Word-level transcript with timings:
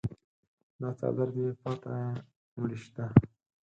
دا 0.79 0.89
څادر 0.99 1.27
دې 1.35 1.45
پاته 1.61 1.93
مړی 2.59 2.77
شته. 2.85 3.05